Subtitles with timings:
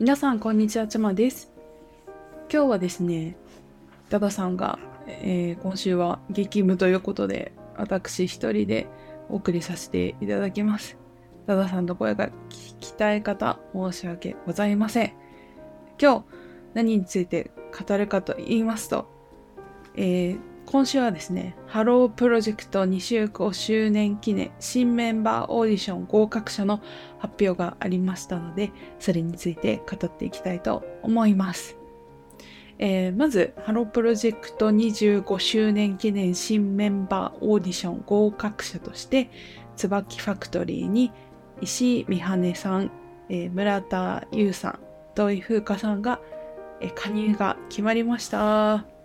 [0.00, 0.86] 皆さんこんにちは。
[0.86, 1.52] ちまです。
[2.50, 3.36] 今日はですね
[4.08, 8.86] ダダさんが、えー、今週は激務ということで私一人で
[9.28, 10.96] お送りさせていただきます。
[11.46, 15.12] ダダさんの声が聞きたい方申し訳ございません。
[16.00, 16.24] 今日
[16.72, 17.50] 何について
[17.86, 19.06] 語るかと言いますと、
[19.96, 20.40] えー、
[20.70, 26.80] 今週はですね、ハロープロジェクト25周年記念新メンバーオーディション合格者の
[27.18, 28.70] 発表がありましたので、
[29.00, 31.76] それについて語っていきたいと思います。
[32.78, 39.28] えー、まず、ハロープロジェクト25周年記念新メンバーオーディション合格者として、
[39.74, 41.10] 椿ファクトリーに
[41.60, 42.92] 石井美羽さん、
[43.28, 44.78] えー、村田優さん、
[45.16, 46.20] 土井風花さんが、
[46.80, 48.99] えー、加入が決まりました。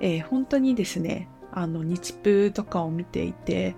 [0.00, 3.76] えー、本当にですねあの日プとかを見ていて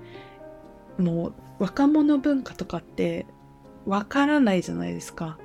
[0.99, 3.27] もう若者文化とかって
[3.87, 5.39] わからないじゃないですか。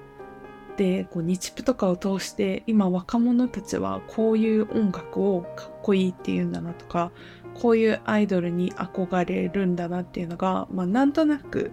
[0.78, 7.12] でこう日プとかを通して今若者たちはこういう音楽をかっこいいっていうんだなとか
[7.56, 11.72] こういうアイドルに憧れるんだなっていうのが、まあ、なんとなく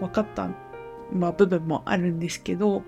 [0.00, 0.48] 分かった、
[1.12, 2.82] まあ、部分もあるんですけど、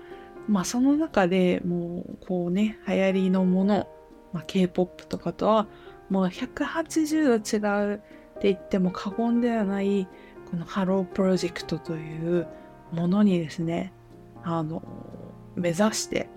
[0.47, 3.87] まあ、その中でもうこうね流行りのもの
[4.33, 5.67] まあ、K-POP とかとは
[6.09, 7.99] もう180度違うっ
[8.39, 10.07] て言っても過言ではない
[10.49, 12.47] このハロープロジェクトという
[12.91, 13.93] ものにですね
[14.43, 14.81] あの
[15.55, 16.29] 目指して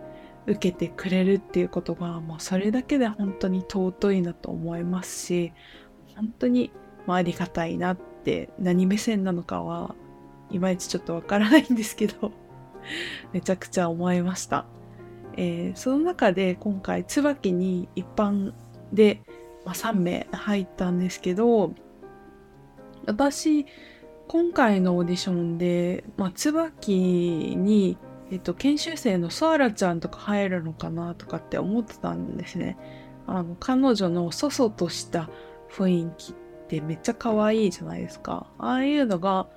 [0.46, 5.52] 受けてくれるっていうことがもうそれだけで本当に尊いなと思いますし
[6.16, 6.72] 本当に
[7.06, 9.94] まあありがたいなって何目線なのかは
[10.50, 12.32] いまいちちょっとわからないんですけど
[13.32, 14.66] めちゃくちゃ思いました。
[15.36, 18.52] えー、その中で今回椿に一般
[18.92, 19.22] で、
[19.64, 21.72] まあ、3名入ったんですけど
[23.06, 23.66] 私
[24.28, 27.98] 今回のオーディションで、まあ、椿に、
[28.30, 32.78] えっと、研修生のソアラちゃんとか入るのかなとかって思ってたんですね。
[33.26, 35.30] あの彼女のそそとした
[35.70, 36.34] 雰囲気っ
[36.68, 38.46] てめっちゃ可愛いじゃないですか。
[38.58, 39.48] ああいうのが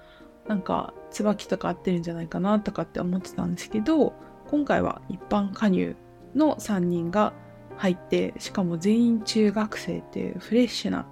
[0.47, 4.13] なんか椿とか合ってるんじゃないかなとかって思ってたんですけど
[4.49, 5.95] 今回は一般加入
[6.35, 7.33] の3人が
[7.77, 11.05] 入ってしかも全員中学生っていうフレッシュな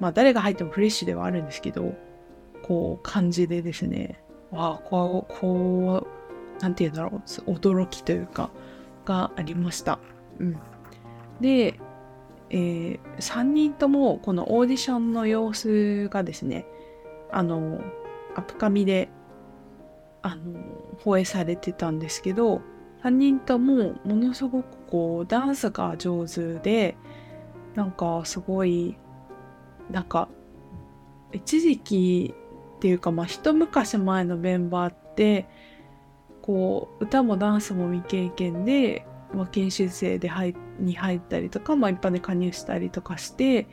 [0.00, 1.94] まあ誰が入ってもフレッシュではあるんですけど
[2.62, 4.20] こう感じでですね
[4.50, 6.06] わあこうこ
[6.58, 8.50] うなんて言うんだろう驚きというか
[9.04, 9.98] がありました。
[10.38, 10.56] うん、
[11.40, 11.78] で、
[12.50, 16.64] えー、3人ともこのオーディションの様子がですね
[17.30, 17.80] あの
[18.34, 19.10] アップカミで
[20.24, 20.58] あの
[21.04, 22.62] 放映されてたんですけど
[23.02, 26.96] 3人ともものすごくこうダンスが上手で
[27.74, 28.96] なんかすごい
[29.90, 30.28] なんか
[31.32, 32.34] 一時期
[32.76, 35.46] っていうかまあ一昔前のメンバーって
[36.40, 43.66] こう歌もダンスも未経験で、まあ、研修生で入に入ったりとか、まあ、一般で加入したりとかして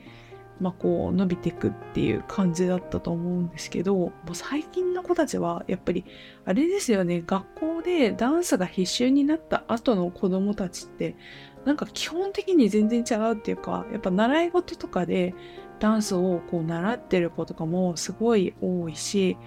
[0.62, 6.06] まあ、こう伸びていくっていう感じだったと思うんですけどもう最近の子たちはやっぱり
[6.46, 11.16] あれですよね学校でダンスが必修になった後の子供たちって
[11.66, 15.34] なんか基本的に全然違うっていうかやっぱ習い事とかで
[15.80, 19.38] ダンスをこう習ってる子とかもすごい多いし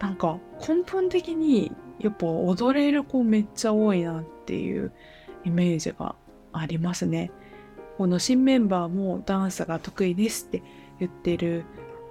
[0.00, 4.92] なんか根本的にやっぱ踊れる子めっちゃ多いなっていう
[5.44, 6.16] イメージが
[6.52, 7.30] ありますね。
[8.02, 10.64] この新メンバーもダンスが得意ですって
[10.98, 11.64] 言ってる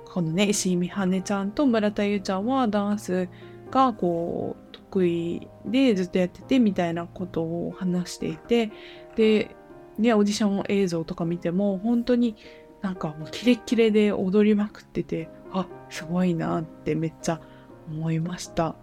[0.05, 3.27] このね石井美羽ちゃんと村田優ちゃんはダンス
[3.69, 8.71] がこう得意でずっとやっててみたいなことを話していて
[9.17, 9.53] で
[9.97, 12.37] ねオーディション映像とか見ても本当に
[12.81, 17.41] なんかもうキレッキレで踊りまくっててあすごいなってめっちゃ
[17.89, 18.77] 思いました。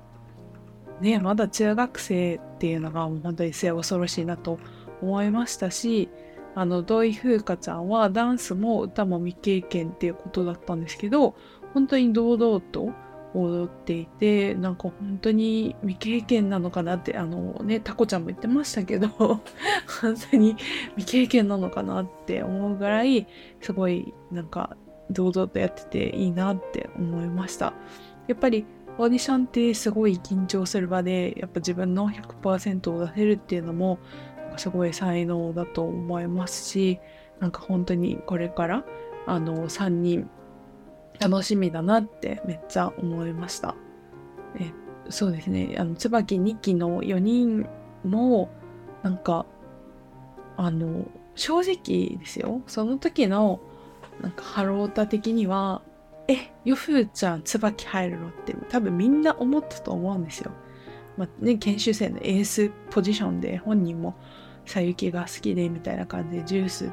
[1.00, 4.58] ねまだ中学生っていうのがもう本当に末恐ろしいなと
[5.00, 6.10] 思いましたし
[6.58, 11.36] あの土井風花ちゃんはダンスも歌も未経験っていうことだったんですけど
[11.72, 12.90] 本当に堂々と
[13.32, 19.40] 踊っていてなんか本当に未経験なのかなってあのねタコちゃんも言ってましたけど本
[20.32, 20.56] 当に
[20.96, 23.28] 未経験なのかなって思うぐらい
[23.60, 24.76] すごいなんか
[25.10, 27.72] 堂々とやってていいなって思いました。
[28.26, 28.66] やっぱり
[28.98, 34.00] オーディションってすごい緊張する場でやっぱ自分の100%を出せるっていうのも
[34.58, 37.00] すごい才能だと思いますし
[37.40, 38.84] なんか本当にこれから
[39.26, 40.28] あの3人
[41.20, 43.74] 楽しみだなってめっちゃ思いました。
[44.58, 44.72] え
[45.10, 47.66] そうですねあの椿2期の4人
[48.04, 48.50] も
[49.02, 49.46] なんか
[50.56, 53.60] あの正直ですよその時の
[54.20, 55.82] なんかハロータ的には
[56.28, 60.52] え、ヨフーちゃん、椿入るのって多分みんな思ったと思うんですよ。
[61.16, 64.14] まあね、研修生のエースポジションで本人も
[64.68, 66.92] さゆきが好きでみたいな感じでジュース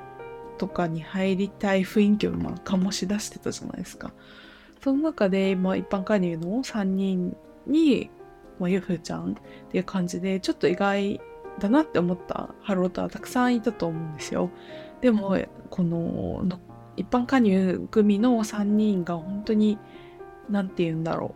[0.58, 4.14] とかに入りたい雰囲気をまあ醸し出してたじゃないですか。
[4.82, 7.36] その中で、まあ、一般加入の3人
[7.66, 8.12] に、
[8.60, 9.36] まあ、ゆふちゃんっ
[9.72, 11.20] ていう感じでちょっと意外
[11.60, 14.52] だなって思ったハロータはたくさんいたと思うんですよ。
[15.02, 15.38] でも
[15.70, 16.46] この
[16.98, 19.78] 一般加入組の3人が本当に
[20.50, 21.36] 何て言うんだろ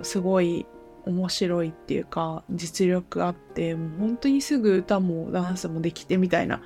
[0.00, 0.66] うすごい
[1.10, 6.62] 面白いっていうか実力あってもう本当にすぐ歌もダンスもできてみたいな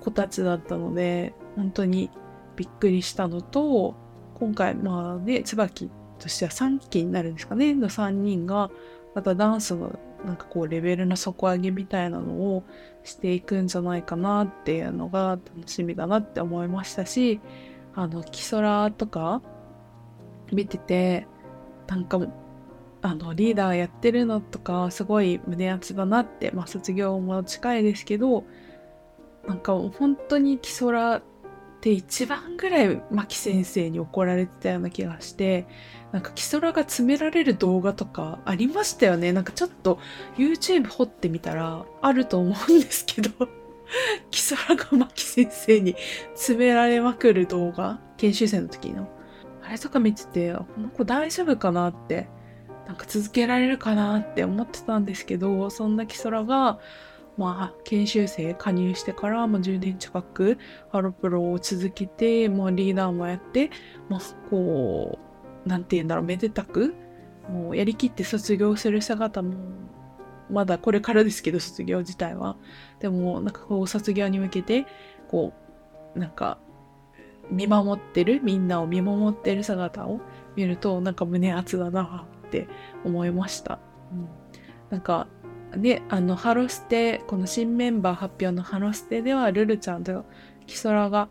[0.00, 2.10] 子たちだったので本当に
[2.56, 3.94] びっくりしたのと
[4.34, 8.70] 今回まあね椿としては3期になるんですかねの3人が
[9.14, 12.64] またダンスのなんかこうレベルの底上げみたいなのを
[13.04, 17.40] していくんじゃないかなっていうのが楽しみだなって思いましたし
[17.94, 19.42] あのキソラとか
[20.52, 21.26] 見てて
[21.86, 22.20] なんか
[23.06, 28.44] あのリーダーやってるのとかすごい胸熱だなってまあ卒業も近いですけど
[29.46, 31.22] なんか本当にキソラっ
[31.80, 35.68] て一番ぐらい牧先生に怒られてたような気がして
[36.10, 39.32] なんかキソラが詰められる動画とかありましたよね。
[39.32, 40.00] なんかちょっと
[40.36, 43.30] YouTube 掘ってみたらあると思うんですけど
[44.32, 45.94] キソラが牧先生に
[46.34, 49.08] 詰められまくる動画研修生の時の。
[49.62, 52.28] あれとか見ててこの子大丈夫かなって
[52.86, 56.78] なんか続けられるかなって思ってたんですけどそんなキソラが
[57.36, 60.58] まあ、研修生加入してからもう10年近く
[60.90, 63.70] ハロプロを続けて、まあ、リーダーもやって、
[64.08, 65.18] まあ、こ
[65.64, 66.94] う、なんて言うんだろう、めでたく、
[67.50, 69.54] もうやりきって卒業する姿も、
[70.50, 72.56] まだこれからですけど、卒業自体は。
[73.00, 74.86] でも、なんかこう、卒業に向けて、
[75.28, 75.52] こ
[76.14, 76.58] う、なんか、
[77.50, 80.20] 見守ってる、みんなを見守ってる姿を
[80.56, 82.26] 見ると、なんか胸熱だな
[82.62, 82.68] って
[83.04, 83.78] 思いました。
[84.12, 84.28] うん、
[84.90, 85.26] なんか、
[85.76, 90.24] で、あの、ハロステ、この新メンバー発表のハロステでは、ルルちゃんと
[90.66, 91.28] キソラが、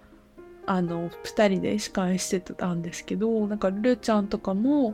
[0.65, 4.93] あの、二人で司会してたんですけど、なんかルルちゃんとかも、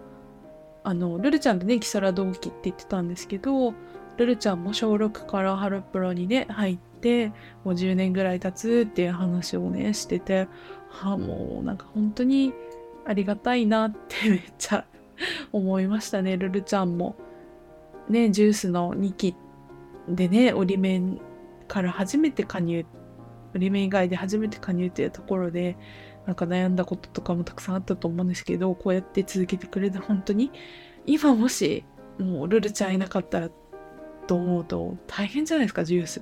[0.84, 3.74] あの、ルルちゃんとね、キソラ同期って言ってたんですけど、
[4.18, 7.34] ルルちゃんも小6からハロプロにね、入って、も
[7.66, 10.48] う10年ぐらい経つっていう話をね、してて、
[10.90, 12.54] はあ、もうなんか本当に
[13.06, 14.86] ありがたいなって めっちゃ
[15.52, 17.16] 思いましたね、ルルちゃんも。
[18.10, 19.36] ね、ジュースの2期
[20.08, 21.20] でね、折り面
[21.68, 22.86] から初めて加入、
[23.54, 25.78] 折り面以外で初めて加入っていうところで、
[26.26, 30.52] なんか悩んだこととかもたくさんあったと思うんですけど、こうやって続けてくれて本当に、
[31.06, 31.84] 今もし、
[32.20, 33.50] もうルルちゃんいなかったら
[34.28, 36.22] と思うと大変じゃないですか、ジュース。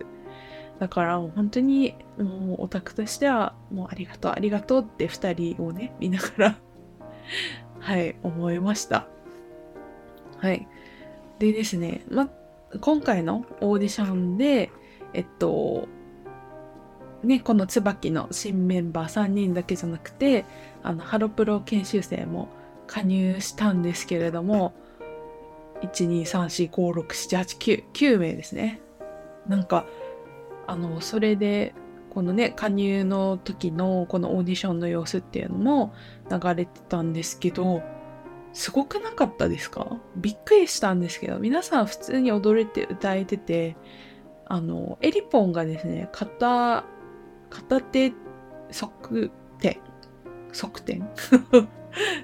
[0.79, 6.59] だから本当にもうオタクとしてはもうありがとうありがとうって2人をね見ながら
[7.79, 9.07] はい思いました
[10.37, 10.67] はい
[11.39, 12.29] でですね、ま、
[12.81, 14.71] 今回のオーディションで、
[15.13, 15.87] えっと、
[17.23, 20.45] ね、この椿の新メンバー3人だけじゃなくて、
[20.83, 22.49] あの、ハロプロ研修生も
[22.87, 24.73] 加入したんですけれども、
[25.81, 28.81] 1、2、3、4、5、6、7、8、9、9名ですね。
[29.47, 29.85] なんか、
[30.67, 31.73] あの、それで、
[32.13, 35.93] このね、加入の時のこのオーディションの様子っていうのも
[36.29, 37.81] 流れてたんですけど、
[38.53, 39.97] すごくなかったですか？
[40.15, 43.75] びっくりしたんですけど、皆さん普通に踊れて歌えてて、
[44.45, 46.83] あの、エリポンがですね、片、
[47.49, 48.13] 片手
[48.71, 49.79] 側転、
[50.51, 51.01] 側転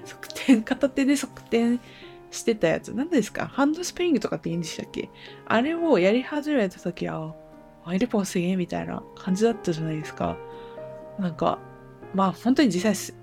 [0.04, 1.78] 側転、片手で側転
[2.30, 2.92] してたやつ。
[2.92, 3.46] 何ですか？
[3.46, 5.10] ハンドスプリングとかって言うんでしたっけ？
[5.46, 7.34] あれをやり始めた時は、
[7.92, 10.36] エリポンすげえみたいな感じだったじゃないですか。
[11.20, 11.60] なんか、
[12.14, 13.16] まあ本当に実際、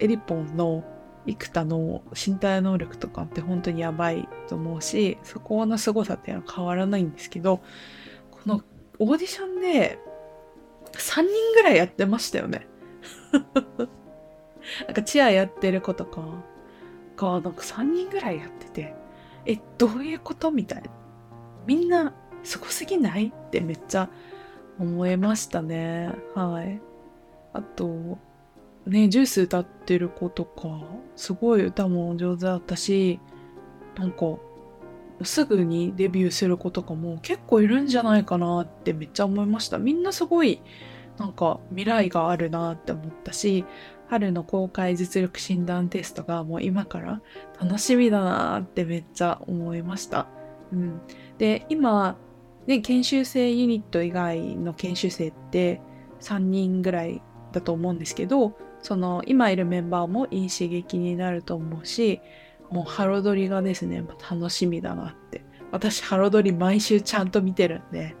[0.00, 0.84] エリポンの
[1.26, 7.60] 幾多の身体能力とかって本当にやばいと思うし、そこの凄さっていうのは変わらないんですけど、
[8.30, 8.62] この
[8.98, 9.98] オーディションで
[10.92, 12.66] 3人ぐらいやってましたよね。
[14.86, 16.22] なんかチアやってる子とか
[17.16, 18.94] がなんか3人ぐらいやってて、
[19.46, 20.90] え、どういうことみたいな。
[21.66, 23.26] みんなすごすぎない？
[23.28, 24.08] ってめっちゃ
[24.78, 26.12] 思いましたね。
[26.34, 26.80] はい。
[27.52, 28.18] あと、
[28.86, 30.80] ね、ジュース歌ってる子とか、
[31.16, 33.20] すごい歌も上手だったし、
[33.96, 34.38] なんか、
[35.22, 39.78] すぐにデビューする子とかも結構いるんじゃないかなってめっちゃ思いました。
[39.78, 40.62] みんなすごい、
[41.18, 43.66] なんか未来があるなって思ったし、
[44.08, 47.20] 春の公開実力診断テストがもう今から
[47.60, 50.26] 楽しみだなってめっちゃ思いました。
[50.72, 51.00] うん。
[51.38, 52.16] で、今、
[52.66, 55.80] ね、研修生ユニット以外の研修生って
[56.20, 57.22] 3人ぐらい
[57.52, 62.20] だと思うんですけど、その今いるメンバーもいい刺激になると思うし
[62.70, 68.16] もうハロドリがですね楽しみだなって私ハロドリ毎週ちゃんと見てるんで、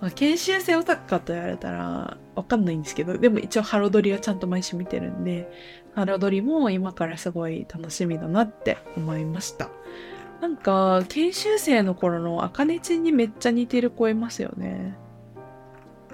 [0.14, 5.50] 研修生オタクかと言われたらわかんないんですけど、でも一応ハロドリはちゃんと毎週見てるんで、
[5.94, 9.68] ハロドリも今からすごい楽しみだなって思いました。
[10.40, 14.96] なんか、研修生の頃のあかねちんにめっちゃ似てる子いますよね。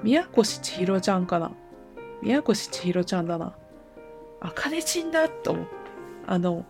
[0.02, 1.52] 宮越千尋ちゃんかな
[2.22, 3.54] 宮越千尋ちゃんだな。
[4.40, 5.72] あかねちんだと思って。
[6.26, 6.64] あの、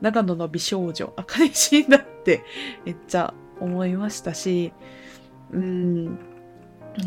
[0.00, 2.44] 長野の美少女、あかねちんだって
[2.84, 4.72] めっちゃ思いましたし、
[5.52, 6.18] うん、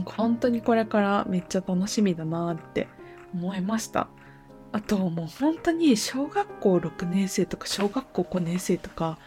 [0.05, 2.87] 本当にこれからめっちゃ楽しみだなって
[3.33, 4.07] 思いました。
[4.71, 9.17] あともう本当に小学校6年生とか小学校5年生とか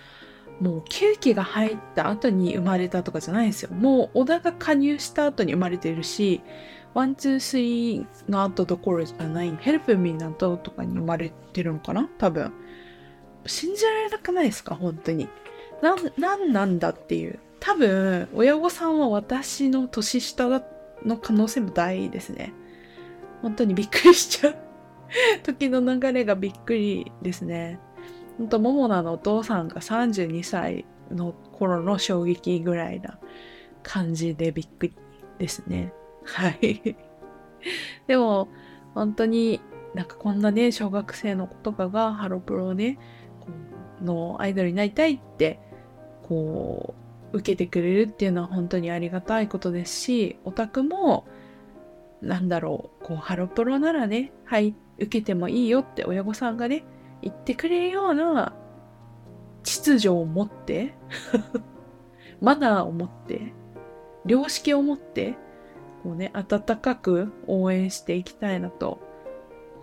[0.63, 3.71] もう9期が入った後に生まれたとかじゃないんですよ。
[3.73, 6.41] もう小田が加入した後に生まれてるし、
[6.95, 12.09] One, Two, Three の後どころじゃない、 Help me の後とかに生まれてるのかな？
[12.17, 12.53] 多分。
[13.45, 14.77] 信じられなくないですか？
[14.77, 15.29] 本当に。
[15.83, 17.41] な、なんなんだっていう。
[17.59, 20.49] 多分、親御さんは私の年下
[21.05, 22.53] の可能性も大ですね。
[23.41, 24.55] 本当にびっくりしちゃう
[25.43, 27.81] 時の流れがびっくりですね。
[28.39, 33.19] 本当、モモナのお父さんが32歳の頃の衝撃ぐらいな
[33.83, 34.97] 感じでびっくり
[35.39, 35.93] ですね。
[36.25, 36.97] はい。
[38.07, 38.49] でも、
[38.95, 39.61] 本当に
[39.95, 42.99] なんかこんなね、小学生の子とかがハロプロね、
[44.03, 45.61] のアイドルになりたいって、
[46.23, 46.95] こ
[47.33, 51.27] う、受けてくれるっていうのは本当にありがたいことですし、オタクも、
[52.21, 56.85] なんだろう、こう、ハロプロならね、はい、受けてもいいよって親御さんがね、
[57.23, 58.53] 言ってくれるような
[59.63, 60.95] 秩序を持って
[62.41, 63.53] マナーを持って、
[64.27, 65.37] 良識を持って、
[66.03, 68.99] こうね、温かく応援していきたいなと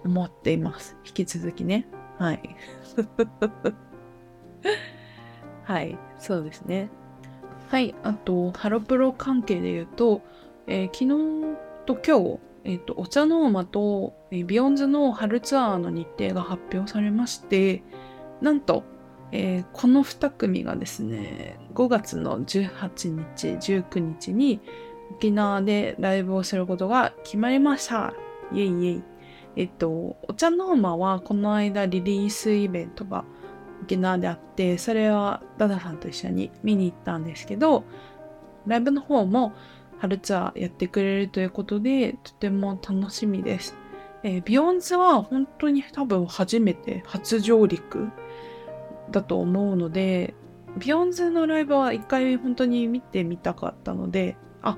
[0.03, 0.97] 思っています。
[1.05, 1.87] 引き続きね。
[2.17, 2.55] はい。
[5.63, 6.89] はい、そうですね。
[7.69, 10.21] はい、あと、ハロプロ関係で言うと、
[10.67, 17.83] えー、昨日と今日、えっ、と、 OCHA NORMA と、 BEYOOOOONDS の春ツアーの日程が発表されまして、
[18.41, 18.83] なんと、
[19.31, 24.59] えー、この2組がですね、5月の18日、19日に
[25.11, 28.13] 沖縄でライブをすることが決まりました。
[28.51, 29.03] イェイイェイ。
[29.55, 33.25] えっと、 OCHA NORMA はこの間リリースイベントが
[33.83, 37.83] 沖縄であって、それはダダさんと一緒に見に行ったんですけど、
[38.65, 39.53] ライブの方も
[39.99, 43.77] 春ツアーやってくれるということで、とても楽しみです。
[44.23, 48.09] えー、 BEYOOOOONDS は本当に多分初めて初上陸
[49.11, 50.33] だと思うので、
[50.77, 54.77] BEYOOOOONDS のライブは一回本当に見てみたかったので、あ、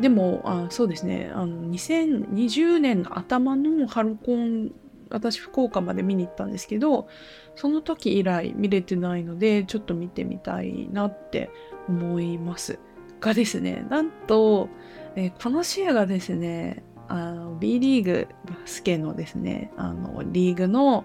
[0.00, 4.72] でも、あそうですね、あの、2020年の頭のハロコン
[5.10, 7.08] 私福岡まで見に行ったんですけど
[7.56, 11.50] その時以来見れてないのでちょっと見てみたいなって
[11.88, 12.78] 思います
[13.20, 13.86] がですね。
[13.88, 14.68] なんと、
[15.16, 21.04] えー、この週がですねあの B リーグバスケのですねあのリーグの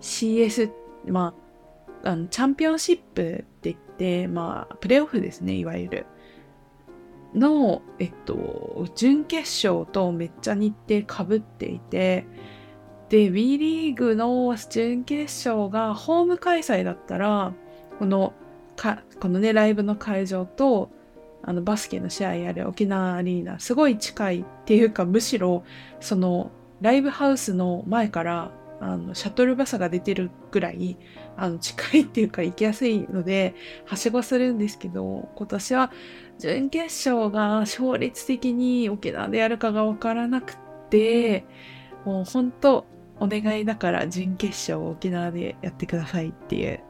[0.00, 0.70] CS
[1.06, 1.34] ま
[2.04, 6.06] ああのチャンピオンシップって言ってまあプレーオフですねいわゆる。
[7.34, 12.26] の、えっと、準決勝とめっちゃ日程かぶっていて、
[13.08, 17.52] で、WE リーグの準決勝がホーム開催だったら、
[17.98, 18.32] この、
[18.76, 20.90] か、このね、ライブの会場と、
[21.46, 25.64] あの、バスケの試合やる沖縄アリーナ、すごい近いっていうか、むしろ、
[26.00, 30.96] その、ライブハウスの前から、あの、シャトルバスが出てるぐらい、
[31.36, 35.92] あの、近いっていうか行きやすいので、はしごするんですけど、今年は
[36.38, 40.56] 準決勝が勝率的に沖縄でやるかがわからなく
[40.90, 41.44] て、
[42.04, 42.84] もう本当
[43.20, 46.80] お願いだから準決勝を沖縄でやってくださいっていう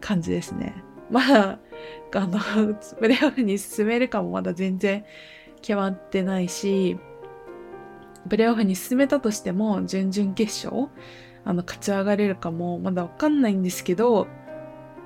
[0.00, 0.74] 感じですね。
[1.10, 1.58] まあ、
[2.14, 2.38] あの、
[2.98, 5.04] プレーオフに進めるかもまだ全然
[5.60, 6.98] 決まってないし、
[8.28, 10.88] プレーオフに進めたとしても、準々決勝、
[11.44, 14.26] あの、勝ち上がれるかもまだわかんないんですけど、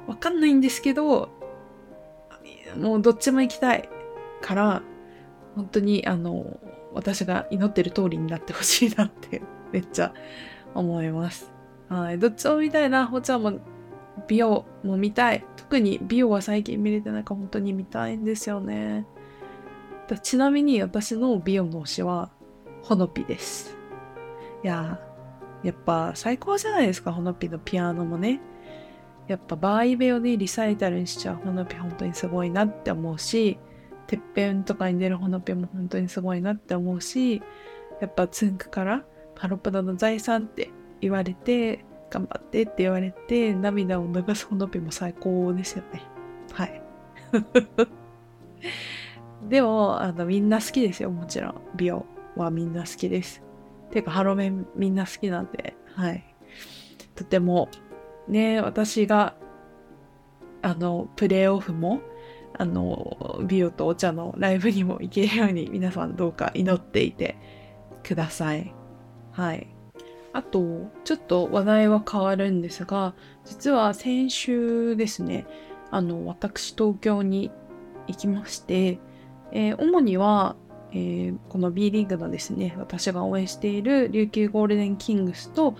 [0.06, 1.30] わかんないんですけど、
[2.76, 3.88] もうどっちも行きたい
[4.40, 4.82] から、
[5.54, 6.58] 本当にあの、
[6.92, 9.42] 私が祈ってる通りになってほしいなって
[9.72, 10.12] めっちゃ
[10.74, 11.52] 思います。
[11.88, 12.18] はい。
[12.18, 13.06] どっちも見たいな。
[13.06, 13.52] ほちゃんも
[14.28, 15.44] 美容も見たい。
[15.56, 19.06] 特に美容は最近見れてないから本当に見たいんですよね。
[20.22, 22.30] ちなみに私の美容の推しは、
[22.82, 23.76] ほのぴです。
[24.62, 25.00] いや
[25.62, 28.40] やっぱ最高じゃないですか、ほのぴのピアノもね。
[29.26, 33.58] やっぱバーイベをね、リサイタルにしちゃうほのぴ本当にすごいなって思うし、
[34.06, 37.42] てっぺんとかに出るほのぴも本当にすごいなって思うし、
[38.02, 39.04] やっぱつんくから
[39.36, 46.02] ハロプロの財産って言われて、頑張ってって言われて、涙を流すほのびも最高ですよね。
[46.52, 46.82] はい。
[49.48, 51.54] でも、あの、みんな好きですよ、もちろん。
[51.74, 52.06] 美容
[52.36, 53.42] はみんな好きです。
[53.90, 56.24] ていうか、ハロメンみんな好きなんで、はい。
[57.16, 57.68] とても、
[58.28, 59.34] ね、私が、
[60.62, 62.00] あの、プレイオフも、
[62.56, 67.36] あの、美容とお茶のライブにも行けるように皆さんどうか祈っていて
[68.04, 68.72] ください。
[69.32, 69.73] はい。
[70.34, 73.14] あと、ちょっと話題は変わるんですが、
[73.44, 75.46] 実は先週ですね、
[75.92, 77.52] あの、私東京に
[78.08, 78.98] 行きまして、
[79.52, 80.56] えー、主には、
[80.90, 85.76] えー、この B リーグのですね、私が応援している琉球ゴールデンキングスと、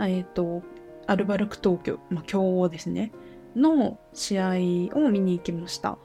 [0.00, 0.64] えっ、ー、と、
[1.06, 3.12] アルバルク東京、まあ、強豪ですね、
[3.54, 4.48] の試合
[4.98, 5.96] を見に行きました。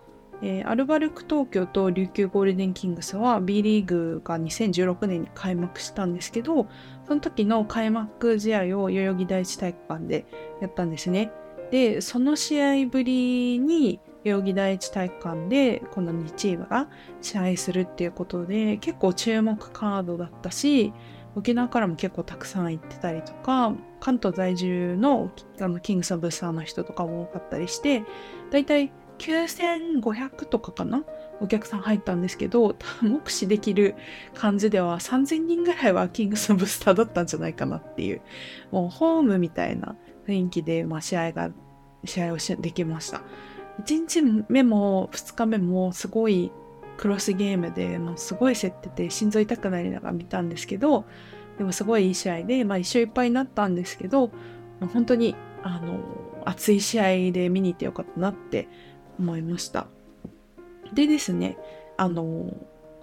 [0.43, 6.67] えー、アルバルク東京と琉球ゴールデンキングスは B リーグが2016年に開幕したんですけど、
[7.07, 10.25] その時の開幕試合を代々木第一体育館で
[10.61, 11.31] やったんですね。
[11.71, 16.89] で、その試合ぶりに代々木第一体育館でこの2チームが
[17.21, 20.91] 試合するっていうことで結構注目カードだったし、
[21.35, 28.03] 沖縄からも結構たくさん行ってたりとか、関東在住のあのキングスのブスターの人とかも多かったりして、
[28.51, 31.03] だいたい9500とかかな
[31.39, 33.95] お客さん入ったんですけど、 目視できる
[34.33, 38.21] 感じでは3000人ぐらいはキングスのブスターだったんじゃないかなっていう、
[38.71, 39.95] もうホームみたいな
[40.27, 41.51] 雰囲気で、まあ、試合が、
[42.05, 43.21] 試合をできました。
[43.83, 46.51] 1日目も2日目もすごい
[46.97, 51.05] クロスゲームで、もうすごい競ってて心臓痛くなりながら見たんですけど、
[51.57, 54.31] でもすごいいい試合で、まあ一勝いっぱいになったんですけど、
[54.93, 55.99] 本当に、あの、
[56.45, 58.67] 熱い試合で見に行ってよかったなって
[59.19, 59.87] 思いました。
[60.93, 61.57] でですね、
[61.97, 62.51] あの、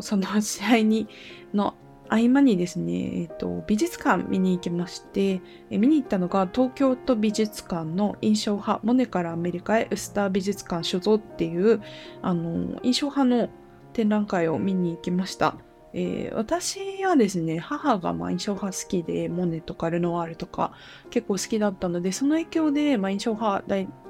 [0.00, 1.08] その 試合に、
[1.52, 1.74] の
[2.08, 11.80] 合間にですね、えっと、美術館見に行きまして、え見に行ったのが東京都美術館の印象派、モネからアメリカへウスター美術館所蔵っていう、
[12.22, 13.48] あの、印象派の
[13.92, 15.56] 展覧会を見に行きました。
[15.96, 20.72] えー、私はですね、母がま印象派好きで、モネとかルノワールとか
[21.08, 23.64] 結構好きだったので、その影響で、ま、印象派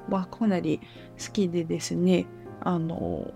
[0.09, 0.81] はかなり
[1.23, 2.25] 好きでですね、
[2.61, 3.31] あの、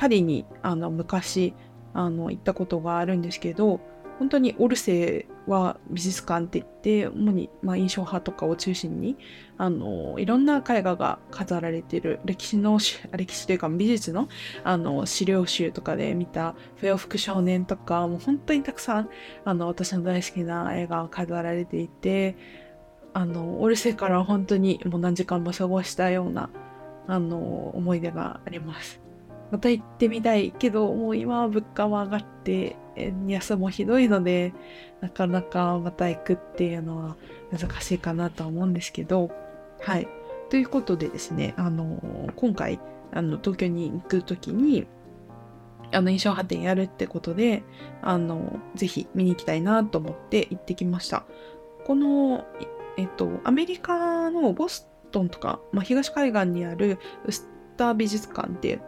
[0.00, 1.52] パリにあの昔
[1.92, 3.80] あの行ったことがあるんですけど、
[4.18, 9.18] 本当にオルセーは美術館って言って、主に、まあ、印象派とかを中心に、
[9.58, 12.78] あの、いろんな絵画が飾られている歴史の、
[13.12, 14.28] 歴史というか美術の、
[14.64, 19.10] あの、資料集とかで見た、笛を吹く少年とか、もう本当にたくさん、
[19.44, 22.36] あの、私の大好きな絵が飾られていて、
[23.12, 26.48] あの、オルセーから本当にもう何時間も過ごしたような、
[27.06, 28.99] あの、思い出があります。
[29.50, 32.76] また行ってみたいけど、もう今は物価も上がって、
[33.26, 34.52] 安もひどいので、
[35.00, 37.16] なかなかまた行くっていうのは
[37.50, 39.30] 難しいかなとは思うんですけど、
[39.80, 40.08] はい。
[40.50, 42.80] ということでですね、あの、今回、
[43.12, 44.86] あの、東京に行くときに、
[45.92, 47.62] あの、印象派展やるってことで、
[48.02, 51.24] あの、ぜひ見に行きたいなと思って行ってきました。
[51.86, 52.44] この、
[52.96, 58.80] えっと、アメリカのボストンとか、まあ、東海岸にあるウスター美術館って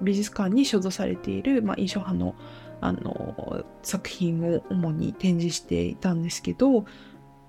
[0.00, 2.34] 美術館に所蔵されている、まあ、印象派の
[2.82, 6.86] あの作品を主に展示していたんですけど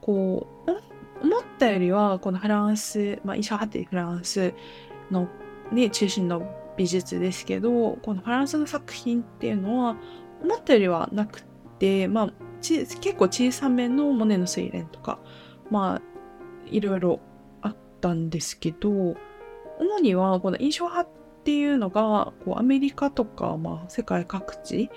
[0.01, 4.53] こう思ったよりはこのフランス、まあ、印象派ってフランス
[5.09, 5.29] の、
[5.71, 6.43] ね、中心の
[6.75, 9.95] 美術ですけどこのフランスの作品っていうのは
[10.43, 11.43] 思ったよりはなく
[11.79, 15.19] て、まあ、結構小さめのモネの睡蓮とか
[15.69, 16.01] まあ
[16.69, 17.19] いろいろ
[17.61, 19.15] あったんですけど
[19.79, 21.09] 主にはこの印象派
[21.41, 24.91] っていうのがこうアメリカとか、まあ、世界各地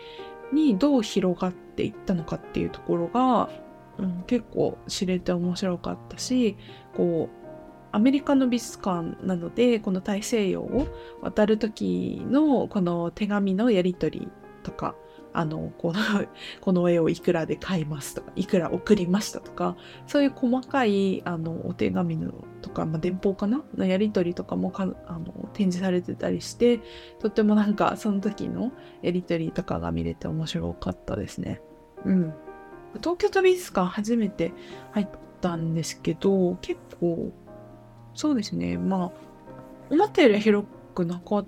[0.53, 3.49] にどう広がっていったのかっていうところが、
[3.99, 6.59] うん、結構知れて面白かったし
[6.95, 7.45] こう
[7.93, 10.87] アメリカの美術館なのでこの大西洋を
[11.23, 14.29] 渡る時のこの手紙のやり取り
[14.63, 14.95] とか
[15.35, 15.99] あの、この、
[16.61, 23.63] この絵をいくらで買いますとか、いくら送りましたとか、そういう細かい、あの、お手紙のとか、まあ、電報かな？
[23.77, 26.81] のやり取りとかもかあの展示されてたりして、
[27.19, 31.61] とってもなんか、その時のやり取りとかが見れて面白かったですね。
[32.05, 32.35] うん。
[32.99, 34.53] 東京都美術館初めて
[34.93, 35.09] 入っ
[35.41, 37.33] たんですけど、結構、
[38.15, 39.13] そうですね、まあ、
[39.91, 41.47] 思ったより広くなかっ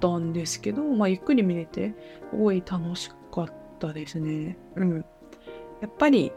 [0.00, 1.94] たんですけど、まあ、ゆっくり見れて、
[2.30, 3.10] すごい楽し
[3.84, 4.56] ったですね。
[4.76, 5.04] うん。
[5.80, 6.32] やっぱり、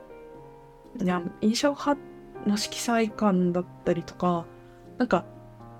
[1.01, 1.99] いや印象派
[2.45, 4.45] の色彩感だったりとか、
[4.97, 5.25] なんか、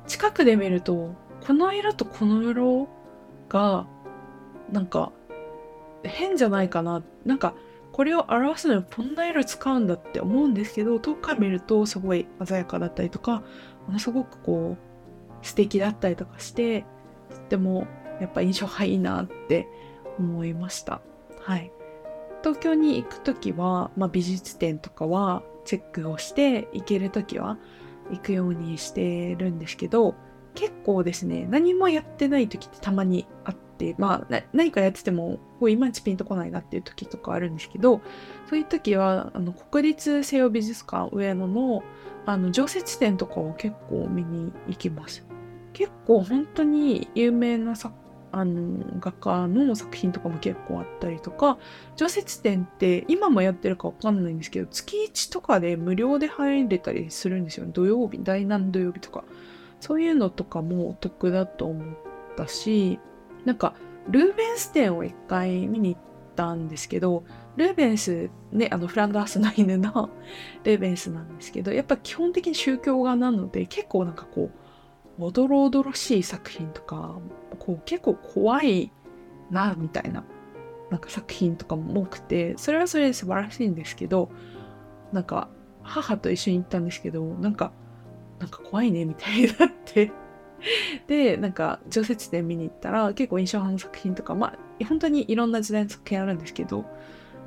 [0.07, 2.87] 近くで見ると、この色とこの色
[3.49, 3.87] が、
[4.71, 5.11] なんか、
[6.03, 7.03] 変じゃないかな。
[7.25, 7.53] なんか、
[7.91, 13.41] これを表すのにこんな色使うんだって思うんですけど遠くから見るとすごい鮮やかだったりとか
[13.87, 16.85] ものすごくこう素敵だったりとかして
[17.31, 17.87] とっても
[18.21, 19.67] やっぱ印象がいいなって
[20.19, 21.01] 思いました。
[21.47, 21.71] はい。
[22.43, 27.57] 東京に行く時は、まあ、美術展とかはチェックをして行ける時は
[28.11, 30.13] 行くようにしてるんですけど
[30.55, 38.01] 結構ですね何もやってない時ってたまにあってまあ何かやっててもこういまいちピンとこないなっていう時とかあるんですけど
[38.49, 41.81] そういう時はあの国立西洋美術館上野の
[42.25, 45.25] あの常設展とかを結構見に行きます
[45.71, 47.95] 結構本当に有名な作
[48.31, 51.57] あの画家の作品とかも結構あったりとか
[51.95, 59.23] 常設展って今もやってるかわかんないんですけど月1とかで無料で入れたりするんですよ土曜日第何土曜日とか。
[59.79, 61.95] そういうのとかもお得だと思っ
[62.35, 62.99] たし
[63.45, 63.75] なんか
[64.09, 66.01] ルーベンス展を一回見に行っ
[66.35, 67.23] たんですけど
[67.55, 70.09] ルーベンスねあのフランダースの犬の
[70.63, 74.49] ルーベンスなんですけどやっぱ基本的に宗教画なので結構なんかこ
[75.19, 77.19] うおどろおどろしい作品とか
[77.67, 78.91] こう結構怖い
[79.51, 80.23] なみたいな
[80.89, 84.31] なんか作品とかも多くてそれはそれで素晴らしいんですけど
[85.11, 85.49] なんか
[85.83, 87.73] 母と一緒に行ったんですけどなんか
[88.39, 90.11] なんか怖いねみたいになって。
[91.05, 96.83] でなんか常設展見に行ったら結構印象派の作品とかまあ本当にいろんな時代の作品あるんですけど、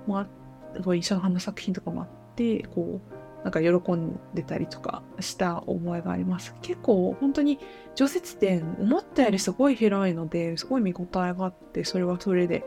[0.07, 6.55] まあ、印象派の作品とかもあってこうなんか喜んでたりとかした思いがあります。
[6.63, 7.59] 結構本当に
[7.95, 12.65] 常設展思ったよりすごい広いのですごい見応えがあってそれはそれで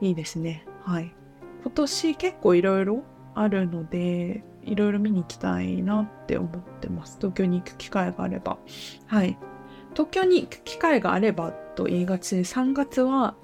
[0.00, 0.66] いいですね。
[0.84, 1.14] はい。
[1.62, 3.02] 今年結構いろいろ
[3.34, 7.16] あるのでいろいろ見に行きたいなって思ってます。
[7.18, 8.58] 東京に行く機会があれば。
[9.06, 9.38] はい。
[9.92, 13.34] 東京に行く機会があればと言いがちで3月は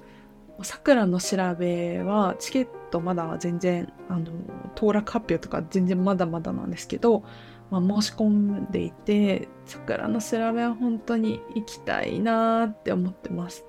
[0.63, 4.31] さくらの調べはチケットまだ全然あの
[4.75, 7.23] 当落発表とか全然まだまだなんですけど、
[7.69, 13.65] まあ、申し込んでいてさくらの調べは本当に行きたいなーって思ってます。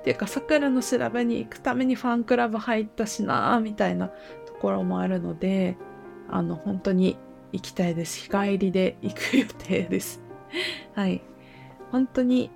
[0.00, 4.14] っていうかさくらの調べに行くためにファンクラブ入ったしなーみたいなと
[4.60, 5.76] ころもあるので
[6.30, 7.18] あの本当に
[7.52, 8.18] 行きたいです。
[8.18, 10.20] 日帰りで行く予定です。
[10.94, 11.22] はい。
[11.90, 12.50] 本当に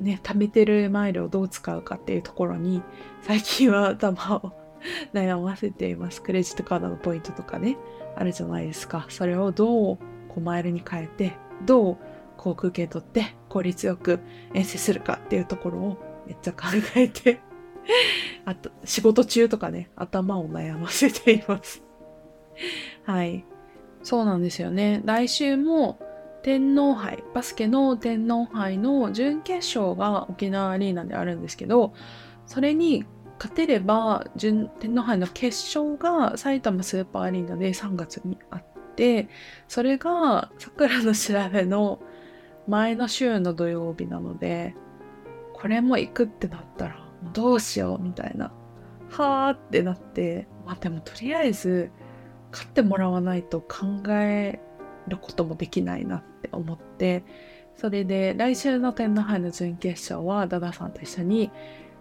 [0.00, 2.82] ね、貯めてるマイルをどう使うかっていうところに、
[3.22, 4.52] 最近は頭を
[5.14, 6.22] 悩ませています。
[6.22, 7.78] クレジットカードのポイントとかね、
[8.16, 9.06] あるじゃないですか。
[9.08, 9.96] それをどう
[10.28, 11.32] こうマイルに変えて、
[11.64, 11.98] どう
[12.36, 14.20] 航空券取って効率よく
[14.52, 17.40] 遠征するかっていうところをめっちゃ考えて
[18.44, 21.82] あと、仕事中とかね、頭を悩ませています
[23.04, 23.44] はい。
[24.02, 25.02] そうなんですよね。
[25.04, 25.98] 来週も、
[26.44, 31.94] 天皇杯、バスケの天皇杯の準決勝が沖縄アリーナであるんですけど、
[32.46, 33.06] それに
[33.38, 39.30] 勝てれば準天皇杯の決勝が埼玉スーパーアリーナで3月にあって、
[39.68, 41.98] それが桜の調べの
[42.68, 44.74] 前の週の土曜日なので、
[45.54, 48.52] これも行くってなったらどうしようみたいな。
[49.08, 51.90] はーってなって、まあでもとりあえず
[52.52, 54.60] 勝ってもらわないと考え
[55.08, 57.24] ることもできないなっって思って
[57.76, 61.50] それで来週の天皇杯の準決勝はダダさんと一緒に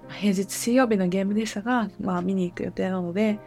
[0.10, 3.39] 平日水曜日のゲームでしたが、まあ見に行く予定なので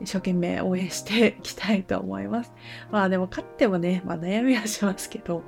[0.00, 2.52] 一生懸命応援していきたいと思います。
[2.90, 5.42] まあでも勝ってもね、まあ悩みはしますけど、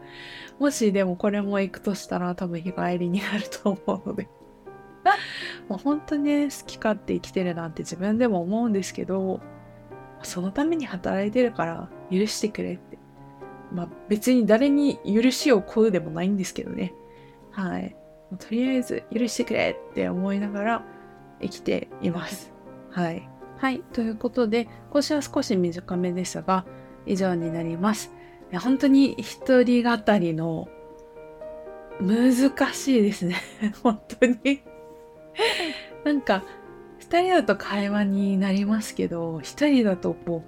[0.58, 4.28] もしでもこれも行くとしたら多分日帰りになると思うので。
[5.68, 9.40] もう本当にね、好き勝手生きてるなんて自分でも思うんですけど、
[10.22, 12.95] そのために働いてるから許してくれって
[13.76, 16.94] まあ別に誰に許しを請うでもないんですけどね。
[17.50, 17.94] はい。
[18.38, 20.84] とりあえず許してくれって思いながら
[21.42, 22.52] 生きています。
[22.90, 23.28] はい。
[23.58, 23.80] はい。
[23.92, 26.64] ということで、今週は少し短めですが、
[27.04, 28.10] 以上になります。
[28.60, 30.68] 本当に一人語りの
[32.00, 33.36] 難しいですね。
[33.82, 34.62] 本当に
[36.04, 36.44] なんか、
[36.98, 40.44] 二人だと会話になりますけど、一人だとこ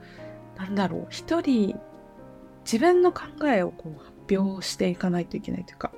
[0.56, 1.78] う、なんだろう、一人
[2.70, 5.90] 自分の考えをこう発表していかないといけないというか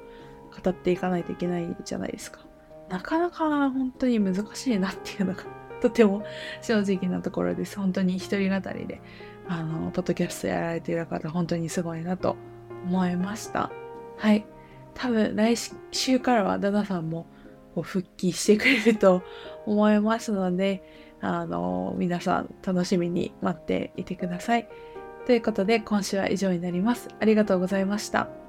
[0.62, 2.40] 語っていかないといけないじゃないですか。
[2.88, 5.44] なかなか本当に難しいなっていうのが
[5.80, 6.24] とても
[6.62, 7.76] 正直なところです。
[7.76, 9.00] 本当に一人語りで
[9.48, 12.36] あのポッドキャストやられている方本当にすごいなと
[12.84, 13.72] 思いました。
[14.16, 14.46] はい。
[14.94, 15.56] 多分来
[15.90, 17.26] 週からはダダさんも
[17.74, 19.22] こう復帰してくれると
[19.66, 20.82] 思いますので
[21.20, 24.68] あの皆さん楽しみに待っていてください。
[25.26, 27.08] ということで今週は以上になります。
[27.20, 28.39] ありがとうございました。